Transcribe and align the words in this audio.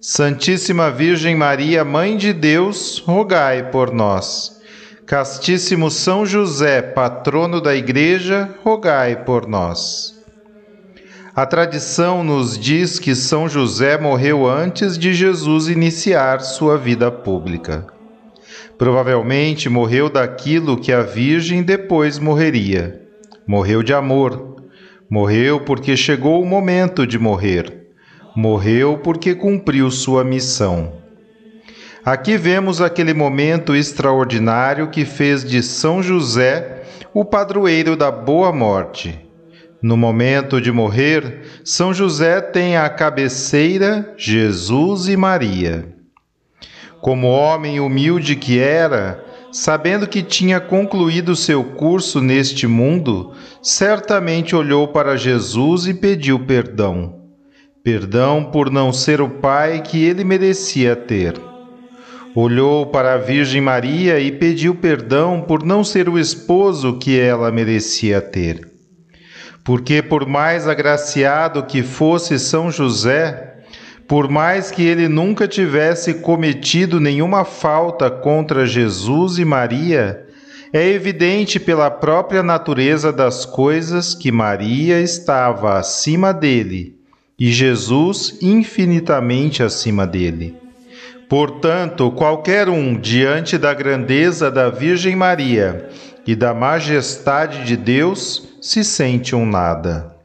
Santíssima 0.00 0.92
Virgem 0.92 1.34
Maria, 1.34 1.84
Mãe 1.84 2.16
de 2.16 2.32
Deus, 2.32 3.02
rogai 3.04 3.68
por 3.68 3.92
nós. 3.92 4.60
Castíssimo 5.04 5.90
São 5.90 6.24
José, 6.24 6.80
patrono 6.80 7.60
da 7.60 7.74
Igreja, 7.74 8.48
rogai 8.62 9.24
por 9.24 9.48
nós. 9.48 10.14
A 11.34 11.44
tradição 11.44 12.22
nos 12.22 12.56
diz 12.56 13.00
que 13.00 13.12
São 13.12 13.48
José 13.48 13.98
morreu 13.98 14.46
antes 14.46 14.96
de 14.96 15.12
Jesus 15.12 15.66
iniciar 15.66 16.42
sua 16.42 16.78
vida 16.78 17.10
pública. 17.10 17.84
Provavelmente 18.78 19.68
morreu 19.68 20.08
daquilo 20.08 20.78
que 20.78 20.92
a 20.92 21.02
Virgem 21.02 21.60
depois 21.60 22.20
morreria. 22.20 23.02
Morreu 23.44 23.82
de 23.82 23.92
amor. 23.92 24.62
Morreu 25.10 25.58
porque 25.58 25.96
chegou 25.96 26.40
o 26.40 26.46
momento 26.46 27.04
de 27.04 27.18
morrer 27.18 27.77
morreu 28.34 28.98
porque 28.98 29.34
cumpriu 29.34 29.90
sua 29.90 30.24
missão. 30.24 30.92
Aqui 32.04 32.38
vemos 32.38 32.80
aquele 32.80 33.12
momento 33.12 33.74
extraordinário 33.76 34.88
que 34.88 35.04
fez 35.04 35.44
de 35.44 35.62
São 35.62 36.02
José 36.02 36.84
o 37.12 37.24
padroeiro 37.24 37.96
da 37.96 38.10
boa 38.10 38.52
morte. 38.52 39.18
No 39.82 39.96
momento 39.96 40.60
de 40.60 40.72
morrer, 40.72 41.60
São 41.64 41.92
José 41.92 42.40
tem 42.40 42.76
à 42.76 42.88
cabeceira 42.88 44.14
Jesus 44.16 45.06
e 45.06 45.16
Maria. 45.16 45.86
Como 47.00 47.28
homem 47.28 47.78
humilde 47.78 48.36
que 48.36 48.58
era, 48.58 49.22
sabendo 49.52 50.06
que 50.06 50.22
tinha 50.22 50.60
concluído 50.60 51.36
seu 51.36 51.62
curso 51.62 52.20
neste 52.20 52.66
mundo, 52.66 53.34
certamente 53.62 54.56
olhou 54.56 54.88
para 54.88 55.16
Jesus 55.16 55.86
e 55.86 55.92
pediu 55.92 56.40
perdão 56.40 57.17
perdão 57.88 58.44
por 58.44 58.70
não 58.70 58.92
ser 58.92 59.18
o 59.18 59.30
pai 59.30 59.80
que 59.80 60.04
ele 60.04 60.22
merecia 60.22 60.94
ter. 60.94 61.40
Olhou 62.34 62.84
para 62.84 63.14
a 63.14 63.16
Virgem 63.16 63.62
Maria 63.62 64.20
e 64.20 64.30
pediu 64.30 64.74
perdão 64.74 65.40
por 65.40 65.64
não 65.64 65.82
ser 65.82 66.06
o 66.06 66.18
esposo 66.18 66.98
que 66.98 67.18
ela 67.18 67.50
merecia 67.50 68.20
ter. 68.20 68.70
Porque, 69.64 70.02
por 70.02 70.26
mais 70.26 70.68
agraciado 70.68 71.62
que 71.62 71.82
fosse 71.82 72.38
São 72.38 72.70
José, 72.70 73.56
por 74.06 74.28
mais 74.28 74.70
que 74.70 74.82
ele 74.82 75.08
nunca 75.08 75.48
tivesse 75.48 76.12
cometido 76.12 77.00
nenhuma 77.00 77.42
falta 77.42 78.10
contra 78.10 78.66
Jesus 78.66 79.38
e 79.38 79.46
Maria, 79.46 80.26
é 80.74 80.86
evidente 80.90 81.58
pela 81.58 81.90
própria 81.90 82.42
natureza 82.42 83.10
das 83.10 83.46
coisas 83.46 84.14
que 84.14 84.30
Maria 84.30 85.00
estava 85.00 85.78
acima 85.78 86.34
dele 86.34 86.97
e 87.38 87.52
Jesus 87.52 88.38
infinitamente 88.42 89.62
acima 89.62 90.06
dele. 90.06 90.56
Portanto, 91.28 92.10
qualquer 92.10 92.68
um, 92.68 92.98
diante 92.98 93.56
da 93.58 93.72
grandeza 93.74 94.50
da 94.50 94.70
Virgem 94.70 95.14
Maria 95.14 95.88
e 96.26 96.34
da 96.34 96.52
majestade 96.52 97.64
de 97.64 97.76
Deus, 97.76 98.48
se 98.60 98.82
sente 98.82 99.36
um 99.36 99.46
nada. 99.46 100.16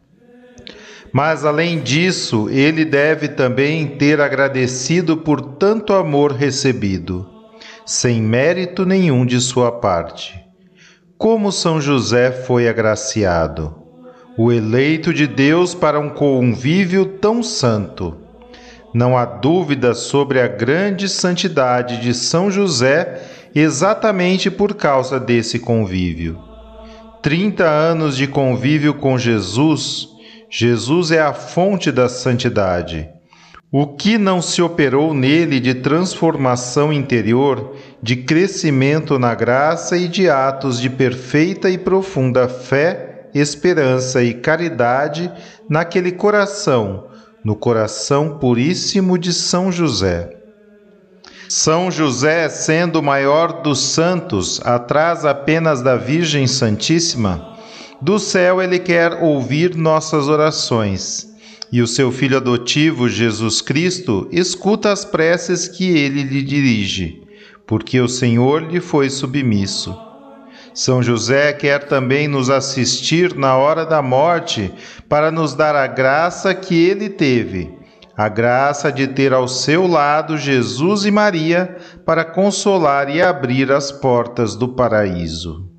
Mas, 1.12 1.46
além 1.46 1.79
disso, 1.79 2.50
ele 2.50 2.84
deve 2.84 3.28
também 3.28 3.85
ter 3.85 4.19
agradecido 4.19 5.18
por 5.18 5.41
tanto 5.41 5.94
amor 5.94 6.31
recebido, 6.31 7.30
sem 7.85 8.22
mérito 8.22 8.85
nenhum 8.85 9.25
de 9.25 9.40
sua 9.40 9.72
parte. 9.72 10.41
Como 11.18 11.51
São 11.51 11.80
José 11.80 12.31
foi 12.31 12.68
agraciado! 12.68 13.83
O 14.38 14.52
eleito 14.52 15.14
de 15.14 15.28
Deus 15.28 15.76
para 15.76 16.00
um 16.00 16.10
convívio 16.10 17.06
tão 17.06 17.44
santo. 17.44 18.18
Não 18.94 19.18
há 19.18 19.26
dúvida 19.26 19.94
sobre 19.94 20.40
a 20.40 20.48
grande 20.48 21.08
santidade 21.08 22.02
de 22.02 22.14
São 22.14 22.50
José 22.50 23.22
exatamente 23.54 24.50
por 24.50 24.74
causa 24.74 25.20
desse 25.20 25.60
convívio. 25.60 26.40
Trinta 27.22 27.66
anos 27.66 28.18
de 28.18 28.28
convívio 28.28 28.96
com 28.96 29.18
Jesus, 29.18 30.10
Jesus 30.50 31.12
é 31.12 31.22
a 31.22 31.34
fonte 31.34 31.92
da 31.92 32.10
santidade. 32.10 33.08
O 33.72 33.88
que 33.88 34.18
não 34.18 34.42
se 34.42 34.62
operou 34.62 35.14
nele 35.14 35.60
de 35.60 35.74
transformação 35.76 36.94
interior, 36.94 37.76
de 38.02 38.18
crescimento 38.18 39.18
na 39.18 39.34
graça 39.34 39.98
e 39.98 40.08
de 40.08 40.30
atos 40.30 40.80
de 40.80 40.90
perfeita 40.90 41.70
e 41.70 41.78
profunda 41.78 42.48
fé 42.48 43.12
esperança 43.34 44.24
e 44.24 44.34
caridade 44.34 45.32
naquele 45.70 46.12
coração, 46.12 47.08
no 47.44 47.56
coração 47.56 48.38
puríssimo 48.38 49.18
de 49.18 49.34
São 49.34 49.72
José. 49.72 50.38
São 51.50 51.92
José, 51.92 52.50
sendo 52.50 53.00
o 53.00 53.04
maior 53.04 53.62
dos 53.62 53.80
santos, 53.80 54.60
atrás 54.64 55.26
apenas 55.26 55.82
da 55.82 55.96
Virgem 55.96 56.48
Santíssima, 56.48 57.58
do 58.02 58.18
céu 58.18 58.62
ele 58.62 58.80
quer 58.80 59.22
ouvir 59.22 59.76
nossas 59.76 60.28
orações. 60.28 61.32
E 61.72 61.82
o 61.82 61.88
seu 61.88 62.12
filho 62.12 62.38
adotivo, 62.38 63.10
Jesus 63.10 63.62
Cristo, 63.62 64.28
escuta 64.32 64.92
as 64.92 65.04
preces 65.04 65.68
que 65.68 65.86
ele 65.86 66.24
lhe 66.24 66.44
dirige, 66.44 67.22
porque 67.66 68.00
o 68.00 68.08
Senhor 68.08 68.64
lhe 68.64 68.80
foi 68.80 69.10
submisso. 69.10 69.96
São 70.74 71.04
José 71.04 71.54
quer 71.54 71.88
também 71.88 72.28
nos 72.28 72.50
assistir 72.50 73.36
na 73.36 73.56
hora 73.56 73.86
da 73.86 74.02
morte 74.02 74.74
para 75.08 75.32
nos 75.32 75.54
dar 75.54 75.76
a 75.76 75.86
graça 75.86 76.54
que 76.56 76.76
ele 76.76 77.10
teve, 77.10 77.78
a 78.18 78.28
graça 78.28 78.92
de 78.92 79.08
ter 79.08 79.34
ao 79.34 79.48
seu 79.48 79.86
lado 79.86 80.38
Jesus 80.38 81.06
e 81.06 81.12
Maria 81.12 81.78
para 82.06 82.26
consolar 82.26 83.10
e 83.10 83.22
abrir 83.22 83.72
as 83.72 83.92
portas 83.92 84.56
do 84.56 84.70
paraíso. 84.70 85.73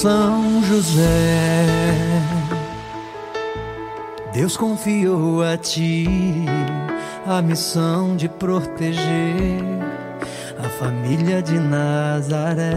São 0.00 0.62
José, 0.62 1.66
Deus 4.32 4.56
confiou 4.56 5.42
a 5.42 5.56
ti 5.56 6.06
a 7.26 7.42
missão 7.42 8.14
de 8.14 8.28
proteger 8.28 9.60
a 10.56 10.68
família 10.78 11.42
de 11.42 11.58
Nazaré. 11.58 12.74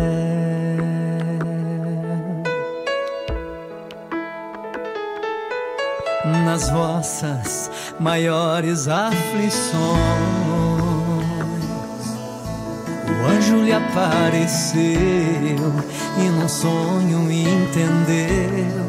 Nas 6.44 6.72
vossas 6.72 7.70
maiores 8.00 8.88
aflições 8.88 10.51
anjo 13.52 13.62
lhe 13.64 13.74
apareceu 13.74 14.82
e 16.18 16.30
num 16.30 16.48
sonho 16.48 17.32
entendeu 17.32 18.86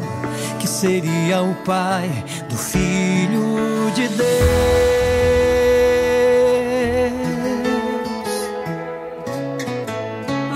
que 0.59 0.67
seria 0.67 1.41
o 1.41 1.53
pai 1.65 2.09
do 2.49 2.57
filho 2.57 3.91
de 3.93 4.07
Deus. 4.07 4.23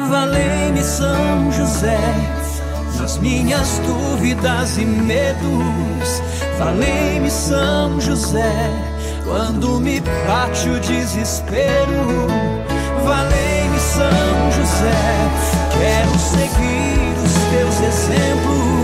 Valeu 0.09 0.37
Valei-me 0.37 0.83
São 0.83 1.51
José, 1.51 1.99
nas 2.99 3.17
minhas 3.17 3.79
dúvidas 3.79 4.77
e 4.77 4.85
medos. 4.85 6.21
Valei-me 6.57 7.29
São 7.29 7.99
José, 7.99 8.71
quando 9.25 9.79
me 9.79 10.01
bate 10.01 10.69
o 10.69 10.79
desespero. 10.79 12.27
Valei-me 13.03 13.56
São 13.79 14.51
José, 14.51 14.91
quero 15.77 16.19
seguir 16.19 17.13
os 17.23 17.33
teus 17.51 17.81
exemplos 17.81 18.76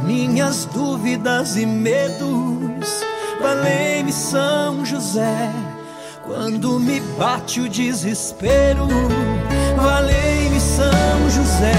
minhas 0.00 0.64
dúvidas 0.66 1.56
e 1.56 1.66
medos. 1.66 3.02
Valei-me 3.40 4.12
São 4.12 4.84
José, 4.84 5.50
quando 6.22 6.78
me 6.78 7.00
bate 7.18 7.60
o 7.60 7.68
desespero. 7.68 8.86
Valei-me 9.76 10.60
São 10.60 11.30
José, 11.30 11.72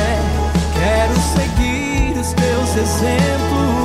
quero 0.74 1.16
seguir 1.36 2.20
os 2.20 2.34
teus 2.34 2.70
exemplos 2.76 3.83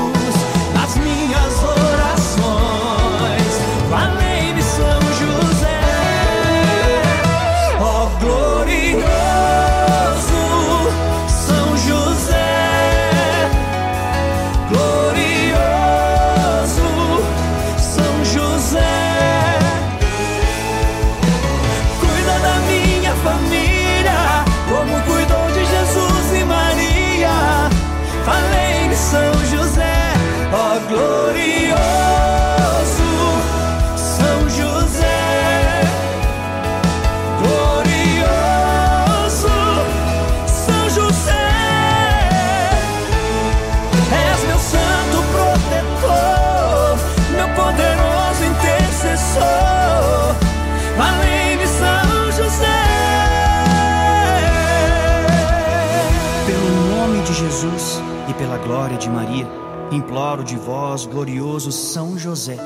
glória 58.69 58.99
de 58.99 59.09
Maria, 59.09 59.49
imploro 59.91 60.45
de 60.45 60.55
vós, 60.55 61.07
glorioso 61.07 61.73
São 61.73 62.19
José, 62.19 62.59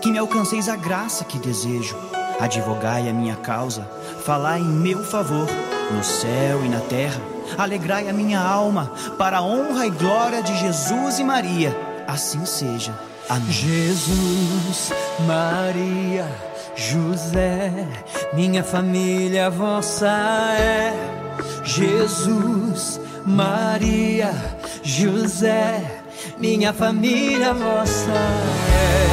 que 0.00 0.10
me 0.10 0.16
alcanceis 0.16 0.70
a 0.70 0.74
graça 0.74 1.22
que 1.22 1.38
desejo. 1.38 1.94
Advogai 2.40 3.06
a 3.10 3.12
minha 3.12 3.36
causa, 3.36 3.82
falai 4.24 4.58
em 4.58 4.64
meu 4.64 5.04
favor, 5.04 5.46
no 5.94 6.02
céu 6.02 6.64
e 6.64 6.68
na 6.70 6.80
terra. 6.80 7.20
Alegrai 7.58 8.08
a 8.08 8.12
minha 8.12 8.40
alma, 8.40 8.90
para 9.18 9.36
a 9.36 9.42
honra 9.42 9.86
e 9.86 9.90
glória 9.90 10.42
de 10.42 10.56
Jesus 10.56 11.18
e 11.18 11.24
Maria. 11.24 11.76
Assim 12.06 12.46
seja. 12.46 12.98
Amém. 13.28 13.52
Jesus, 13.52 14.92
Maria, 15.26 16.26
José, 16.74 17.86
minha 18.32 18.64
família 18.64 19.50
vossa 19.50 20.08
é. 20.58 20.94
Jesus, 21.62 22.98
Maria, 23.26 24.32
José, 24.82 25.84
minha 26.38 26.72
família 26.72 27.52
vossa 27.52 28.12
é. 28.12 29.10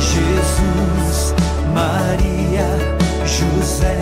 Jesus, 0.00 1.34
Maria, 1.72 2.66
José, 3.24 3.96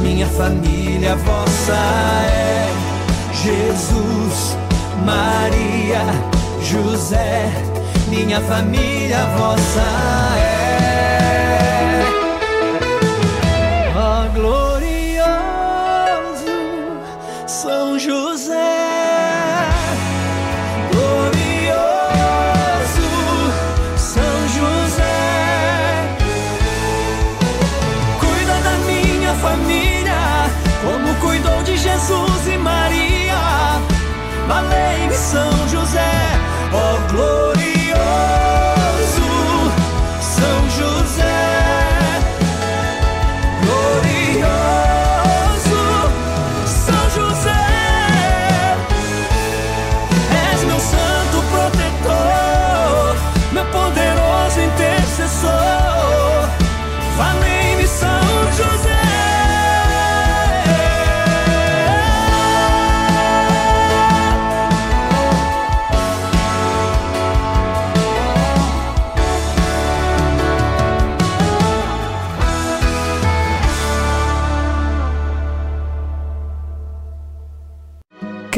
minha 0.00 0.26
família 0.26 1.16
vossa 1.16 1.74
é. 2.30 2.68
Jesus, 3.32 4.56
Maria, 5.04 6.02
José, 6.62 7.50
minha 8.08 8.40
família 8.42 9.24
vossa 9.36 10.36
é. 10.36 11.27
Valei-me 35.30 35.67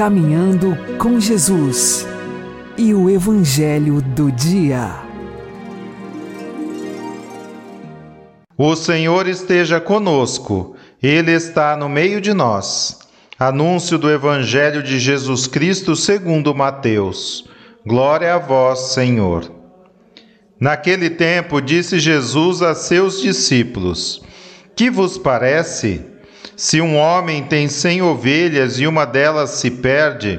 Caminhando 0.00 0.74
com 0.96 1.20
Jesus 1.20 2.06
e 2.78 2.94
o 2.94 3.10
Evangelho 3.10 4.00
do 4.00 4.32
Dia. 4.32 4.94
O 8.56 8.74
Senhor 8.74 9.28
esteja 9.28 9.78
conosco, 9.78 10.74
Ele 11.02 11.32
está 11.32 11.76
no 11.76 11.86
meio 11.86 12.18
de 12.18 12.32
nós. 12.32 13.00
Anúncio 13.38 13.98
do 13.98 14.10
Evangelho 14.10 14.82
de 14.82 14.98
Jesus 14.98 15.46
Cristo 15.46 15.94
segundo 15.94 16.54
Mateus. 16.54 17.46
Glória 17.84 18.36
a 18.36 18.38
vós, 18.38 18.94
Senhor. 18.94 19.52
Naquele 20.58 21.10
tempo 21.10 21.60
disse 21.60 21.98
Jesus 21.98 22.62
a 22.62 22.74
seus 22.74 23.20
discípulos: 23.20 24.22
Que 24.74 24.88
vos 24.88 25.18
parece? 25.18 26.09
Se 26.60 26.78
um 26.78 26.94
homem 26.98 27.44
tem 27.44 27.68
cem 27.68 28.02
ovelhas 28.02 28.78
e 28.78 28.86
uma 28.86 29.06
delas 29.06 29.48
se 29.48 29.70
perde, 29.70 30.38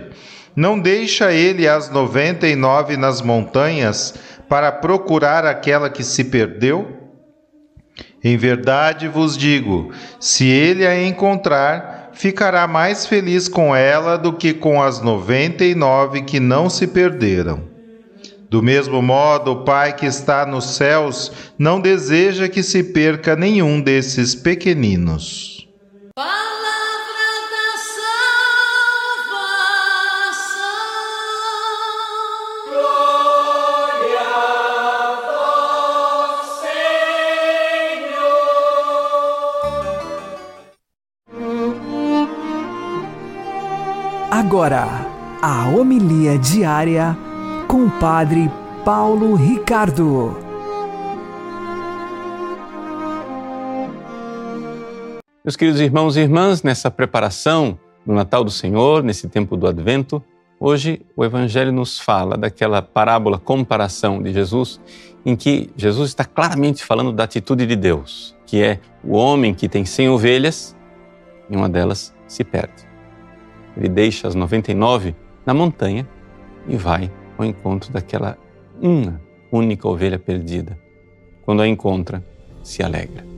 não 0.56 0.80
deixa 0.80 1.34
ele 1.34 1.68
as 1.68 1.90
noventa 1.90 2.48
e 2.48 2.56
nove 2.56 2.96
nas 2.96 3.24
montanhas 3.24 4.14
para 4.48 4.72
procurar 4.72 5.48
aquela 5.48 5.90
que 5.90 6.04
se 6.04 6.26
perdeu? 6.26 6.96
Em 8.24 8.38
verdade 8.38 9.08
vos 9.08 9.36
digo: 9.36 9.92
se 10.20 10.46
ele 10.46 10.86
a 10.86 11.04
encontrar, 11.04 12.12
ficará 12.14 12.68
mais 12.68 13.08
feliz 13.08 13.48
com 13.48 13.76
ela 13.76 14.16
do 14.16 14.32
que 14.32 14.54
com 14.54 14.80
as 14.80 15.02
noventa 15.02 15.66
e 15.66 15.74
nove 15.74 16.22
que 16.22 16.40
não 16.40 16.70
se 16.70 16.86
perderam. 16.86 17.64
Do 18.48 18.62
mesmo 18.62 19.02
modo, 19.02 19.54
o 19.54 19.64
Pai 19.64 19.96
que 19.96 20.06
está 20.06 20.46
nos 20.46 20.76
céus 20.76 21.32
não 21.58 21.82
deseja 21.82 22.48
que 22.48 22.62
se 22.62 22.84
perca 22.84 23.36
nenhum 23.36 23.82
desses 23.82 24.36
pequeninos. 24.36 25.61
Agora, 44.30 44.88
a 45.42 45.70
homilia 45.70 46.38
diária 46.38 47.18
com 47.68 47.86
o 47.86 47.92
Padre 48.00 48.52
Paulo 48.84 49.36
Ricardo. 49.36 50.51
Meus 55.44 55.56
queridos 55.56 55.82
irmãos 55.82 56.16
e 56.16 56.20
irmãs, 56.20 56.62
nessa 56.62 56.92
preparação 56.92 57.80
do 58.06 58.14
Natal 58.14 58.44
do 58.44 58.52
Senhor, 58.52 59.02
nesse 59.02 59.28
tempo 59.28 59.58
do 59.58 59.66
Advento, 59.66 60.24
hoje 60.60 61.02
o 61.18 61.26
Evangelho 61.26 61.72
nos 61.72 62.00
fala 62.00 62.38
daquela 62.38 62.80
parábola 62.80 63.40
comparação 63.40 64.22
de 64.22 64.32
Jesus, 64.32 64.80
em 65.26 65.36
que 65.36 65.72
Jesus 65.76 66.10
está 66.10 66.24
claramente 66.24 66.86
falando 66.86 67.12
da 67.12 67.24
atitude 67.24 67.66
de 67.66 67.76
Deus, 67.76 68.38
que 68.46 68.62
é 68.62 68.80
o 69.04 69.16
homem 69.16 69.52
que 69.52 69.68
tem 69.68 69.84
cem 69.84 70.10
ovelhas 70.10 70.76
e 71.50 71.56
uma 71.56 71.68
delas 71.68 72.14
se 72.28 72.44
perde. 72.44 72.88
Ele 73.76 73.90
deixa 73.90 74.28
as 74.28 74.36
99 74.36 75.16
na 75.44 75.56
montanha 75.56 76.08
e 76.68 76.78
vai 76.78 77.12
ao 77.36 77.44
encontro 77.44 77.92
daquela 77.92 78.38
uma 78.80 79.20
única 79.52 79.88
ovelha 79.88 80.20
perdida. 80.20 80.78
Quando 81.42 81.64
a 81.64 81.68
encontra, 81.68 82.24
se 82.62 82.84
alegra. 82.84 83.31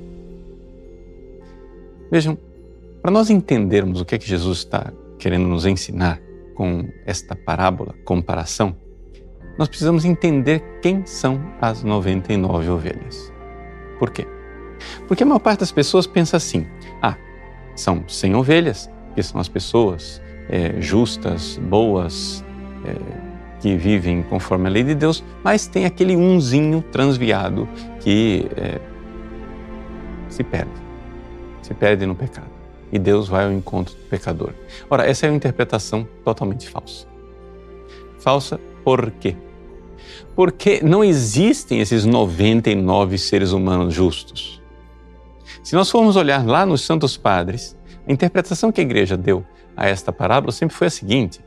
Vejam, 2.13 2.38
para 3.01 3.10
nós 3.10 3.32
entendermos 3.32 4.00
o 4.00 4.05
que 4.05 4.13
é 4.13 4.20
que 4.20 4.27
Jesus 4.27 4.60
está 4.60 4.93
querendo 5.17 5.48
nos 5.48 5.65
ensinar 5.65 6.22
com 6.53 6.88
esta 7.08 7.36
parábola, 7.36 7.96
comparação, 8.05 8.77
nós 9.58 9.67
precisamos 9.67 10.05
entender 10.05 10.63
quem 10.79 11.03
são 11.08 11.41
as 11.60 11.84
99 11.84 12.70
ovelhas. 12.70 13.34
Por 13.98 14.12
quê? 14.12 14.27
Porque 15.08 15.24
a 15.24 15.25
maior 15.25 15.39
parte 15.39 15.62
das 15.62 15.72
pessoas 15.72 16.05
pensa 16.05 16.38
assim: 16.38 16.67
ah, 17.01 17.17
são 17.75 18.08
100 18.08 18.36
ovelhas, 18.36 18.91
que 19.15 19.24
são 19.24 19.41
as 19.41 19.50
pessoas 19.50 20.22
é, 20.50 20.79
justas, 20.79 21.58
boas, 21.63 22.46
é, 22.86 23.60
que 23.60 23.75
vivem 23.75 24.22
conforme 24.22 24.67
a 24.67 24.70
lei 24.70 24.84
de 24.84 24.93
Deus, 24.93 25.24
mas 25.43 25.65
tem 25.65 25.86
aquele 25.86 26.15
unzinho 26.15 26.84
transviado 26.91 27.67
que 28.01 28.48
é, 28.55 28.79
se 30.29 30.43
perde, 30.43 30.82
se 31.63 31.74
perde 31.74 32.05
no 32.05 32.15
pecado. 32.15 32.51
E 32.91 33.00
Deus 33.00 33.27
vai 33.27 33.46
ao 33.46 33.51
encontro 33.51 33.96
do 33.96 34.03
pecador. 34.03 34.53
Ora, 34.89 35.10
essa 35.10 35.25
é 35.25 35.29
uma 35.29 35.36
interpretação 35.36 36.08
totalmente 36.24 36.70
falsa. 36.70 37.08
Falsa 38.20 38.60
por 38.84 39.10
quê? 39.12 39.36
Porque 40.36 40.82
não 40.84 41.03
existem 41.03 41.79
esses 41.79 42.05
99 42.05 43.17
seres 43.17 43.51
humanos 43.51 43.93
justos. 43.93 44.62
Se 45.63 45.75
nós 45.75 45.89
formos 45.89 46.15
olhar 46.15 46.46
lá 46.46 46.65
nos 46.65 46.82
Santos 46.82 47.17
Padres, 47.17 47.75
a 48.08 48.12
interpretação 48.12 48.72
que 48.72 48.82
a 48.82 48.84
igreja 48.84 49.17
deu 49.17 49.46
a 49.75 49.88
esta 49.88 50.12
parábola 50.12 50.51
sempre 50.51 50.75
foi 50.75 50.88
a 50.88 50.91
seguinte: 50.91 51.39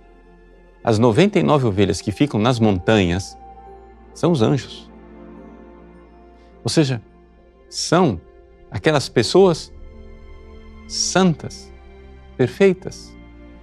as 0.82 0.98
99 0.98 1.66
ovelhas 1.66 2.00
que 2.00 2.10
ficam 2.10 2.40
nas 2.40 2.58
montanhas 2.58 3.36
são 4.14 4.32
os 4.32 4.42
anjos. 4.42 4.90
Ou 6.64 6.70
seja, 6.70 7.00
são 7.68 8.20
aquelas 8.70 9.08
pessoas 9.08 9.72
santas, 10.86 11.72
perfeitas, 12.36 13.14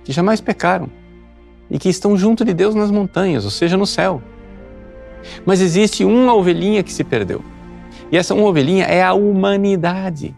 que 0.03 0.11
jamais 0.11 0.41
pecaram 0.41 0.89
e 1.69 1.79
que 1.79 1.89
estão 1.89 2.17
junto 2.17 2.43
de 2.43 2.53
Deus 2.53 2.75
nas 2.75 2.91
montanhas, 2.91 3.45
ou 3.45 3.51
seja, 3.51 3.77
no 3.77 3.85
céu. 3.85 4.21
Mas 5.45 5.61
existe 5.61 6.03
uma 6.03 6.33
ovelhinha 6.33 6.83
que 6.83 6.91
se 6.91 7.03
perdeu. 7.03 7.43
E 8.11 8.17
essa 8.17 8.33
uma 8.33 8.47
ovelhinha 8.47 8.85
é 8.85 9.01
a 9.01 9.13
humanidade. 9.13 10.35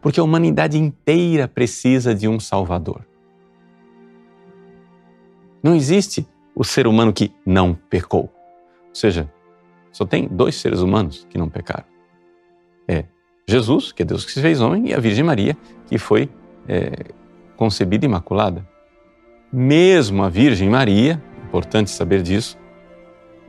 Porque 0.00 0.20
a 0.20 0.22
humanidade 0.22 0.78
inteira 0.78 1.48
precisa 1.48 2.14
de 2.14 2.28
um 2.28 2.38
Salvador. 2.38 3.06
Não 5.62 5.74
existe 5.74 6.26
o 6.54 6.64
ser 6.64 6.86
humano 6.86 7.12
que 7.12 7.32
não 7.44 7.74
pecou. 7.74 8.32
Ou 8.88 8.94
seja, 8.94 9.30
só 9.92 10.04
tem 10.04 10.28
dois 10.28 10.54
seres 10.54 10.80
humanos 10.80 11.26
que 11.28 11.38
não 11.38 11.48
pecaram. 11.48 11.86
É 12.86 13.04
Jesus, 13.50 13.92
que 13.92 14.02
é 14.02 14.04
Deus 14.04 14.24
que 14.24 14.32
se 14.32 14.40
fez 14.40 14.60
homem, 14.60 14.88
e 14.88 14.94
a 14.94 15.00
Virgem 15.00 15.24
Maria, 15.24 15.56
que 15.86 15.98
foi 15.98 16.30
é, 16.68 16.92
concebida 17.56 18.06
imaculada. 18.06 18.66
Mesmo 19.52 20.22
a 20.22 20.28
Virgem 20.28 20.70
Maria, 20.70 21.20
importante 21.48 21.90
saber 21.90 22.22
disso, 22.22 22.56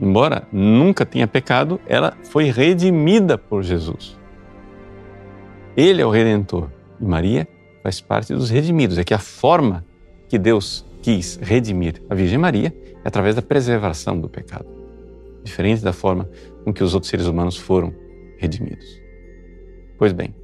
embora 0.00 0.46
nunca 0.52 1.06
tenha 1.06 1.26
pecado, 1.26 1.80
ela 1.86 2.16
foi 2.24 2.50
redimida 2.50 3.38
por 3.38 3.62
Jesus. 3.62 4.18
Ele 5.76 6.02
é 6.02 6.06
o 6.06 6.10
Redentor 6.10 6.68
e 7.00 7.04
Maria 7.04 7.48
faz 7.82 8.00
parte 8.00 8.34
dos 8.34 8.50
redimidos. 8.50 8.98
É 8.98 9.04
que 9.04 9.14
a 9.14 9.18
forma 9.18 9.84
que 10.28 10.38
Deus 10.38 10.84
quis 11.00 11.36
redimir 11.40 12.02
a 12.10 12.14
Virgem 12.14 12.38
Maria 12.38 12.74
é 13.04 13.08
através 13.08 13.34
da 13.34 13.42
preservação 13.42 14.18
do 14.18 14.28
pecado, 14.28 14.66
diferente 15.42 15.82
da 15.82 15.92
forma 15.92 16.28
com 16.64 16.72
que 16.72 16.82
os 16.82 16.94
outros 16.94 17.10
seres 17.10 17.26
humanos 17.26 17.56
foram 17.56 17.94
redimidos. 18.38 19.01
Pois 20.02 20.12
bem, 20.12 20.34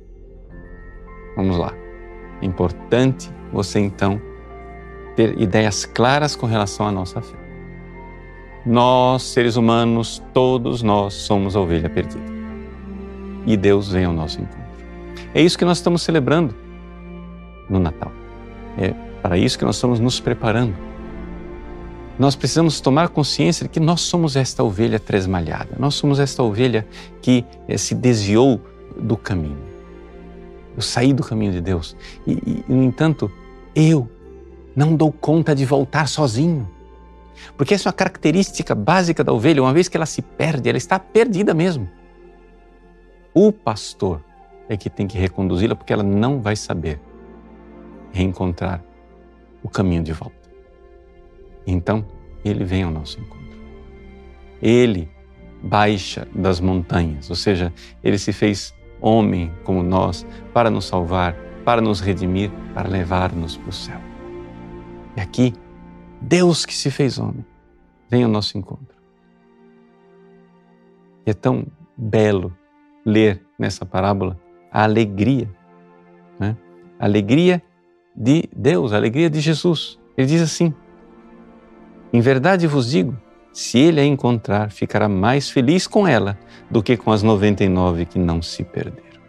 vamos 1.34 1.58
lá. 1.58 1.74
É 2.40 2.46
importante 2.46 3.28
você 3.52 3.80
então 3.80 4.22
ter 5.16 5.36
ideias 5.36 5.84
claras 5.84 6.36
com 6.36 6.46
relação 6.46 6.86
à 6.86 6.92
nossa 6.92 7.20
fé. 7.20 7.36
Nós, 8.64 9.24
seres 9.24 9.56
humanos, 9.56 10.22
todos 10.32 10.80
nós 10.80 11.14
somos 11.14 11.56
a 11.56 11.60
ovelha 11.60 11.90
perdida. 11.90 12.22
E 13.44 13.56
Deus 13.56 13.90
vem 13.90 14.04
ao 14.04 14.12
nosso 14.12 14.40
encontro. 14.40 14.60
É 15.34 15.42
isso 15.42 15.58
que 15.58 15.64
nós 15.64 15.78
estamos 15.78 16.02
celebrando 16.02 16.54
no 17.68 17.80
Natal. 17.80 18.12
É 18.78 18.94
para 19.20 19.36
isso 19.36 19.58
que 19.58 19.64
nós 19.64 19.74
estamos 19.74 19.98
nos 19.98 20.20
preparando. 20.20 20.76
Nós 22.16 22.36
precisamos 22.36 22.80
tomar 22.80 23.08
consciência 23.08 23.64
de 23.64 23.70
que 23.70 23.80
nós 23.80 24.02
somos 24.02 24.36
esta 24.36 24.62
ovelha 24.62 25.00
tresmalhada, 25.00 25.74
nós 25.80 25.96
somos 25.96 26.20
esta 26.20 26.44
ovelha 26.44 26.86
que 27.20 27.44
eh, 27.66 27.76
se 27.76 27.96
desviou 27.96 28.60
do 28.98 29.16
caminho. 29.16 29.58
Eu 30.76 30.82
saí 30.82 31.12
do 31.12 31.24
caminho 31.24 31.52
de 31.52 31.60
Deus 31.60 31.96
e, 32.26 32.32
e, 32.32 32.64
no 32.72 32.82
entanto, 32.82 33.30
eu 33.74 34.08
não 34.74 34.94
dou 34.94 35.10
conta 35.10 35.54
de 35.54 35.64
voltar 35.64 36.06
sozinho. 36.06 36.68
Porque 37.56 37.74
essa 37.74 37.88
é 37.88 37.90
uma 37.90 37.94
característica 37.94 38.74
básica 38.74 39.22
da 39.22 39.32
ovelha, 39.32 39.62
uma 39.62 39.72
vez 39.72 39.88
que 39.88 39.96
ela 39.96 40.06
se 40.06 40.22
perde, 40.22 40.68
ela 40.68 40.78
está 40.78 40.98
perdida 40.98 41.54
mesmo. 41.54 41.88
O 43.32 43.52
pastor 43.52 44.22
é 44.68 44.76
que 44.76 44.90
tem 44.90 45.06
que 45.06 45.16
reconduzi-la, 45.16 45.74
porque 45.74 45.92
ela 45.92 46.02
não 46.02 46.40
vai 46.40 46.56
saber 46.56 47.00
reencontrar 48.12 48.82
o 49.62 49.68
caminho 49.68 50.02
de 50.02 50.12
volta. 50.12 50.36
Então, 51.66 52.04
ele 52.44 52.64
vem 52.64 52.82
ao 52.82 52.90
nosso 52.90 53.20
encontro. 53.20 53.58
Ele 54.60 55.08
baixa 55.62 56.26
das 56.34 56.60
montanhas, 56.60 57.30
ou 57.30 57.36
seja, 57.36 57.72
ele 58.02 58.18
se 58.18 58.32
fez 58.32 58.74
homem 59.00 59.52
como 59.64 59.82
nós 59.82 60.26
para 60.52 60.70
nos 60.70 60.86
salvar, 60.86 61.34
para 61.64 61.80
nos 61.80 62.00
redimir, 62.00 62.50
para 62.74 62.88
levar-nos 62.88 63.56
para 63.56 63.68
o 63.68 63.72
céu. 63.72 64.00
E 65.16 65.20
aqui, 65.20 65.54
Deus 66.20 66.64
que 66.64 66.74
se 66.74 66.90
fez 66.90 67.18
homem, 67.18 67.44
vem 68.08 68.24
ao 68.24 68.30
nosso 68.30 68.56
encontro. 68.56 68.96
E 71.26 71.30
é 71.30 71.34
tão 71.34 71.66
belo 71.96 72.56
ler 73.04 73.44
nessa 73.58 73.84
parábola 73.84 74.38
a 74.70 74.84
alegria, 74.84 75.48
né? 76.38 76.56
a 76.98 77.04
alegria 77.04 77.62
de 78.14 78.48
Deus, 78.54 78.92
a 78.92 78.96
alegria 78.96 79.28
de 79.30 79.40
Jesus. 79.40 79.98
Ele 80.16 80.26
diz 80.26 80.42
assim: 80.42 80.74
Em 82.12 82.20
verdade 82.20 82.66
vos 82.66 82.90
digo, 82.90 83.16
se 83.58 83.76
ele 83.76 84.00
a 84.00 84.04
encontrar, 84.04 84.70
ficará 84.70 85.08
mais 85.08 85.50
feliz 85.50 85.84
com 85.84 86.06
ela 86.06 86.38
do 86.70 86.80
que 86.80 86.96
com 86.96 87.10
as 87.10 87.24
99 87.24 88.06
que 88.06 88.16
não 88.16 88.40
se 88.40 88.62
perderam. 88.62 89.20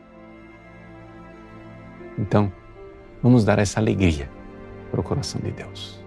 Então, 2.16 2.54
vamos 3.24 3.44
dar 3.44 3.58
essa 3.58 3.80
alegria 3.80 4.30
para 4.92 5.00
o 5.00 5.04
coração 5.04 5.42
de 5.42 5.50
Deus. 5.50 6.00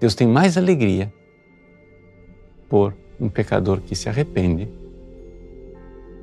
Deus 0.00 0.14
tem 0.14 0.26
mais 0.26 0.56
alegria 0.56 1.12
por 2.66 2.96
um 3.20 3.28
pecador 3.28 3.82
que 3.82 3.94
se 3.94 4.08
arrepende 4.08 4.66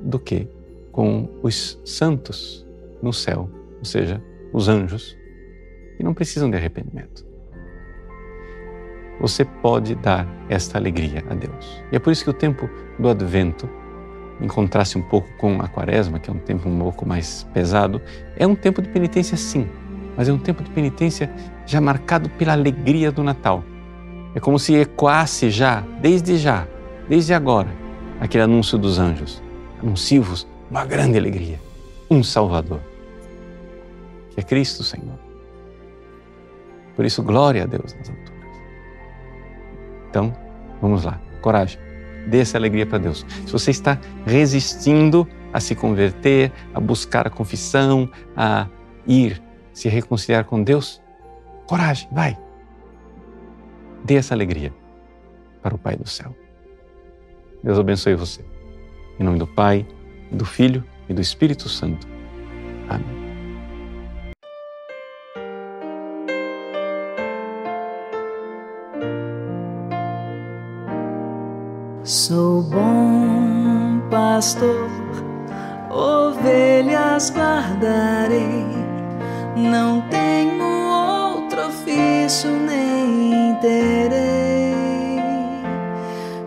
do 0.00 0.18
que 0.18 0.48
com 0.90 1.28
os 1.40 1.80
santos 1.84 2.66
no 3.00 3.12
céu, 3.12 3.48
ou 3.78 3.84
seja, 3.84 4.20
os 4.52 4.66
anjos, 4.66 5.16
que 5.96 6.02
não 6.02 6.12
precisam 6.12 6.50
de 6.50 6.56
arrependimento. 6.56 7.24
Você 9.20 9.44
pode 9.44 9.94
dar 9.94 10.26
esta 10.48 10.78
alegria 10.78 11.24
a 11.30 11.34
Deus. 11.34 11.82
E 11.90 11.96
é 11.96 11.98
por 11.98 12.12
isso 12.12 12.24
que 12.24 12.30
o 12.30 12.34
tempo 12.34 12.68
do 12.98 13.08
advento, 13.08 13.68
em 14.40 14.46
contraste 14.46 14.98
um 14.98 15.02
pouco 15.02 15.28
com 15.38 15.60
a 15.60 15.68
quaresma, 15.68 16.18
que 16.18 16.28
é 16.28 16.32
um 16.32 16.38
tempo 16.38 16.68
um 16.68 16.78
pouco 16.78 17.06
mais 17.06 17.44
pesado, 17.54 18.00
é 18.36 18.46
um 18.46 18.54
tempo 18.54 18.82
de 18.82 18.88
penitência 18.88 19.36
sim, 19.36 19.66
mas 20.16 20.28
é 20.28 20.32
um 20.32 20.38
tempo 20.38 20.62
de 20.62 20.70
penitência 20.70 21.30
já 21.64 21.80
marcado 21.80 22.28
pela 22.30 22.52
alegria 22.52 23.10
do 23.10 23.22
Natal. 23.22 23.64
É 24.34 24.40
como 24.40 24.58
se 24.58 24.74
ecoasse 24.74 25.50
já, 25.50 25.82
desde 26.00 26.36
já, 26.36 26.66
desde 27.08 27.32
agora, 27.32 27.68
aquele 28.20 28.44
anúncio 28.44 28.76
dos 28.76 28.98
anjos. 28.98 29.42
Anuncio-vos 29.82 30.46
uma 30.70 30.84
grande 30.84 31.16
alegria, 31.16 31.60
um 32.10 32.22
Salvador, 32.22 32.80
que 34.30 34.40
é 34.40 34.42
Cristo 34.42 34.82
Senhor. 34.82 35.18
Por 36.94 37.04
isso, 37.04 37.22
glória 37.22 37.62
a 37.62 37.66
Deus 37.66 37.94
alturas. 37.94 38.25
Então, 40.16 40.34
vamos 40.80 41.04
lá, 41.04 41.20
coragem, 41.42 41.78
dê 42.26 42.38
essa 42.38 42.56
alegria 42.56 42.86
para 42.86 42.96
Deus. 42.96 43.26
Se 43.44 43.52
você 43.52 43.70
está 43.70 44.00
resistindo 44.24 45.28
a 45.52 45.60
se 45.60 45.74
converter, 45.74 46.50
a 46.72 46.80
buscar 46.80 47.26
a 47.26 47.30
confissão, 47.30 48.10
a 48.34 48.66
ir 49.06 49.42
se 49.74 49.90
reconciliar 49.90 50.46
com 50.46 50.62
Deus, 50.62 51.02
coragem, 51.66 52.08
vai. 52.10 52.34
Dê 54.06 54.14
essa 54.14 54.32
alegria 54.32 54.72
para 55.62 55.74
o 55.74 55.78
Pai 55.78 55.96
do 55.96 56.08
céu. 56.08 56.34
Deus 57.62 57.78
abençoe 57.78 58.14
você. 58.14 58.42
Em 59.20 59.22
nome 59.22 59.38
do 59.38 59.46
Pai, 59.46 59.86
do 60.32 60.46
Filho 60.46 60.82
e 61.10 61.12
do 61.12 61.20
Espírito 61.20 61.68
Santo. 61.68 62.08
Amém. 62.88 63.25
Sou 72.06 72.62
bom 72.62 73.98
pastor, 74.08 74.88
ovelhas 75.90 77.32
guardarei, 77.34 78.64
não 79.56 80.02
tenho 80.02 80.64
outro 80.64 81.66
ofício 81.66 82.48
nem 82.48 83.56
terei. 83.56 84.72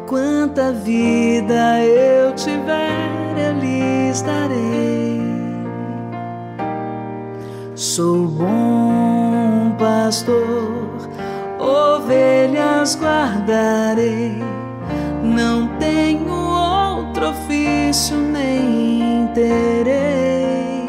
Quanta 0.07 0.71
vida 0.71 1.81
eu 1.83 2.33
tiver, 2.35 3.35
eu 3.37 3.59
lhes 3.59 4.21
darei. 4.21 5.21
Sou 7.75 8.27
bom 8.29 9.75
pastor, 9.77 11.09
ovelhas 11.59 12.97
guardarei 12.97 14.48
terei. 19.49 20.85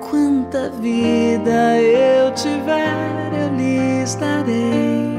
Quanta 0.00 0.70
vida 0.70 1.80
eu 1.80 2.32
tiver, 2.32 3.30
eu 3.32 3.56
lhes 3.56 4.14
darei. 4.16 5.10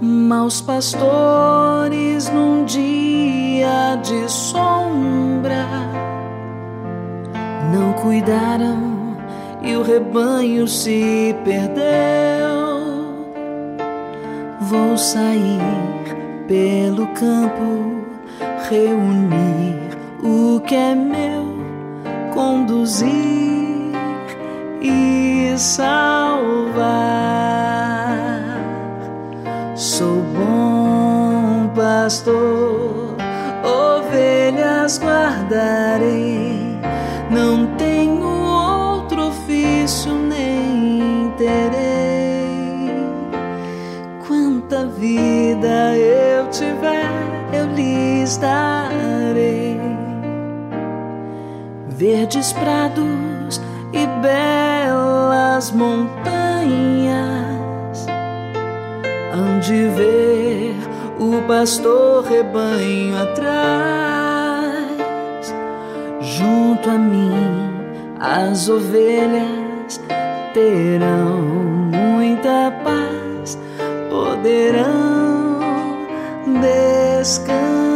Maus 0.00 0.60
pastores 0.60 2.28
num 2.30 2.64
dia 2.64 3.96
de 4.02 4.30
sombra 4.30 5.66
não 7.72 7.92
cuidaram 7.94 9.16
e 9.62 9.74
o 9.76 9.82
rebanho 9.82 10.68
se 10.68 11.34
perdeu 11.44 12.58
Vou 14.60 14.98
sair 14.98 15.60
pelo 16.46 17.06
campo, 17.08 17.97
reunir 18.68 19.96
o 20.22 20.60
que 20.60 20.74
é 20.74 20.94
meu, 20.94 21.44
conduzir 22.32 23.08
e 24.80 25.54
salvar. 25.56 25.88
Sou 29.74 30.22
bom 30.36 31.70
pastor, 31.74 33.16
ovelhas 33.64 34.98
guardarei, 35.00 36.78
não 37.30 37.66
tenho 37.76 38.26
outro 38.26 39.28
ofício 39.28 40.12
nem 40.14 41.32
terei 41.36 41.88
vida 44.98 45.96
eu 45.96 46.50
tiver, 46.50 46.97
lhes 48.28 48.36
darei. 48.36 49.80
Verdes 51.88 52.52
prados 52.52 53.60
e 53.92 54.06
belas 54.20 55.72
montanhas, 55.72 55.96
hão 59.32 59.58
de 59.60 59.88
ver 59.88 60.76
o 61.18 61.40
pastor 61.48 62.24
rebanho 62.24 63.16
atrás. 63.22 64.68
Junto 66.20 66.90
a 66.90 66.98
mim, 66.98 67.32
as 68.20 68.68
ovelhas 68.68 70.00
terão 70.52 71.38
muita 71.90 72.70
paz 72.84 73.58
poderão 74.10 75.58
descansar. 76.60 77.87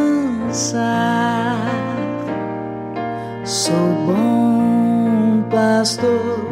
Sou 3.44 3.74
bom 4.06 5.42
pastor, 5.50 6.46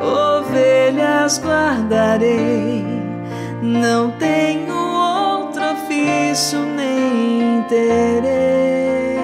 ovelhas 0.00 1.40
guardarei, 1.40 2.84
não 3.62 4.10
tenho 4.12 4.74
outro 4.74 5.62
ofício 5.72 6.58
nem 6.60 7.62
terei. 7.68 9.20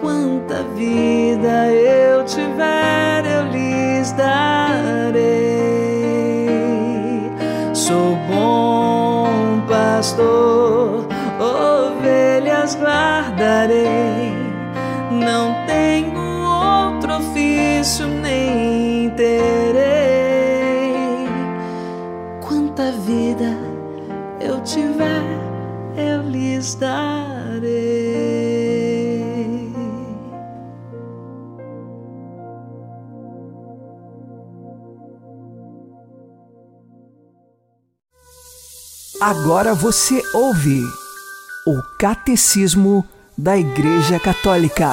Quanta 0.00 0.62
vida 0.74 1.66
eu 1.72 2.24
tiver, 2.24 3.24
eu 3.26 3.52
lhes 3.52 4.12
darei. 4.12 5.46
pastor, 10.06 10.55
ovelhas 12.66 12.74
guardarei. 12.74 14.32
Não 15.10 15.54
tenho 15.66 16.18
outro 16.18 17.16
ofício 17.18 18.06
nem 18.08 19.10
terei. 19.10 19.76
Quanta 22.46 22.90
vida 22.92 23.56
eu 24.40 24.60
tiver, 24.62 25.22
eu 25.96 26.22
lhes 26.22 26.74
darei. 26.74 27.06
Agora 39.18 39.74
você 39.74 40.22
ouve 40.34 40.82
o 41.66 41.82
Catecismo 41.98 43.04
da 43.36 43.58
Igreja 43.58 44.20
Católica. 44.20 44.86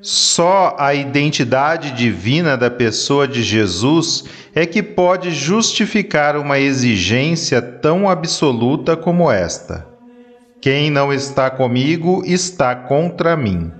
Só 0.00 0.76
a 0.78 0.94
identidade 0.94 1.90
divina 1.90 2.56
da 2.56 2.70
pessoa 2.70 3.26
de 3.26 3.42
Jesus 3.42 4.24
é 4.54 4.64
que 4.66 4.80
pode 4.84 5.32
justificar 5.32 6.36
uma 6.36 6.60
exigência 6.60 7.60
tão 7.60 8.08
absoluta 8.08 8.96
como 8.96 9.28
esta: 9.28 9.84
Quem 10.60 10.88
não 10.88 11.12
está 11.12 11.50
comigo 11.50 12.22
está 12.24 12.76
contra 12.76 13.36
mim. 13.36 13.72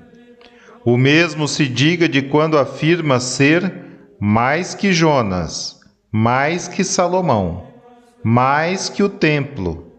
O 0.84 0.96
mesmo 0.96 1.46
se 1.46 1.68
diga 1.68 2.08
de 2.08 2.22
quando 2.22 2.58
afirma 2.58 3.20
ser 3.20 3.72
mais 4.18 4.74
que 4.74 4.92
Jonas 4.92 5.80
mais 6.14 6.68
que 6.68 6.84
Salomão, 6.84 7.71
mais 8.22 8.88
que 8.88 9.02
o 9.02 9.08
templo, 9.08 9.92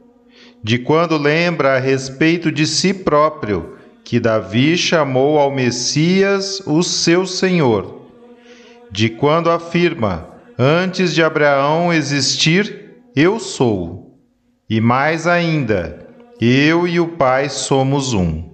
de 0.64 0.80
quando 0.80 1.18
lembra 1.18 1.76
a 1.76 1.80
respeito 1.80 2.52
de 2.52 2.66
si 2.66 2.94
próprio 2.94 3.78
que 4.04 4.20
Davi 4.20 4.78
chamou 4.78 5.40
ao 5.40 5.52
Messias 5.52 6.62
o 6.66 6.84
seu 6.84 7.26
Senhor, 7.26 8.02
de 8.92 9.10
quando 9.10 9.50
afirma: 9.50 10.30
Antes 10.58 11.14
de 11.14 11.24
Abraão 11.24 11.92
existir, 11.92 12.92
eu 13.16 13.40
sou. 13.40 14.20
E 14.70 14.80
mais 14.80 15.28
ainda, 15.28 16.08
eu 16.40 16.88
e 16.88 17.00
o 17.00 17.10
Pai 17.10 17.50
somos 17.50 18.14
um. 18.14 18.54